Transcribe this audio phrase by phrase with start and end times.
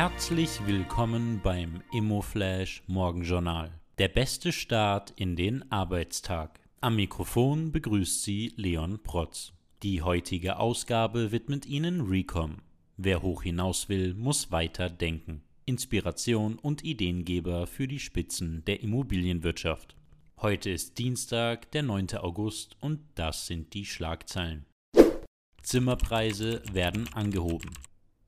[0.00, 3.78] Herzlich willkommen beim Immoflash Morgenjournal.
[3.98, 6.58] Der beste Start in den Arbeitstag.
[6.80, 9.52] Am Mikrofon begrüßt Sie Leon Protz.
[9.82, 12.62] Die heutige Ausgabe widmet Ihnen Recom.
[12.96, 15.42] Wer hoch hinaus will, muss weiter denken.
[15.66, 19.96] Inspiration und Ideengeber für die Spitzen der Immobilienwirtschaft.
[20.40, 22.16] Heute ist Dienstag, der 9.
[22.16, 24.64] August und das sind die Schlagzeilen.
[25.60, 27.68] Zimmerpreise werden angehoben.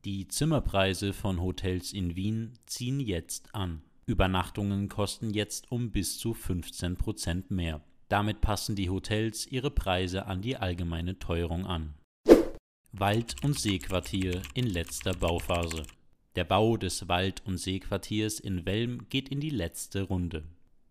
[0.04, 3.82] Die Zimmerpreise von Hotels in Wien ziehen jetzt an.
[4.04, 7.84] Übernachtungen kosten jetzt um bis zu 15 Prozent mehr.
[8.08, 11.94] Damit passen die Hotels ihre Preise an die allgemeine Teuerung an.
[12.90, 15.84] Wald- und Seequartier in letzter Bauphase.
[16.34, 20.42] Der Bau des Wald- und Seequartiers in Welm geht in die letzte Runde.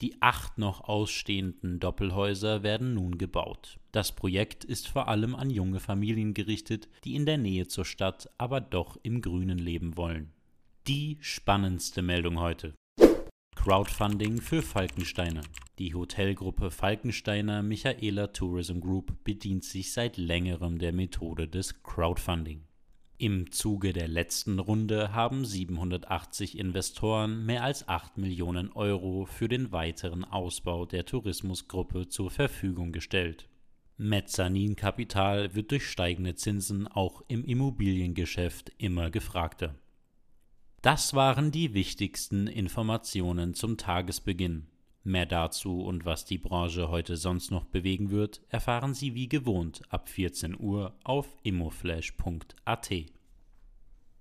[0.01, 3.79] Die acht noch ausstehenden Doppelhäuser werden nun gebaut.
[3.91, 8.27] Das Projekt ist vor allem an junge Familien gerichtet, die in der Nähe zur Stadt,
[8.39, 10.33] aber doch im Grünen leben wollen.
[10.87, 12.73] Die spannendste Meldung heute.
[13.55, 15.43] Crowdfunding für Falkensteiner.
[15.77, 22.63] Die Hotelgruppe Falkensteiner Michaela Tourism Group bedient sich seit längerem der Methode des Crowdfunding.
[23.21, 29.71] Im Zuge der letzten Runde haben 780 Investoren mehr als 8 Millionen Euro für den
[29.71, 33.47] weiteren Ausbau der Tourismusgruppe zur Verfügung gestellt.
[33.97, 39.75] Mezzaninkapital wird durch steigende Zinsen auch im Immobiliengeschäft immer gefragter.
[40.81, 44.65] Das waren die wichtigsten Informationen zum Tagesbeginn.
[45.03, 49.81] Mehr dazu und was die Branche heute sonst noch bewegen wird, erfahren Sie wie gewohnt
[49.89, 52.91] ab 14 Uhr auf immoflash.at.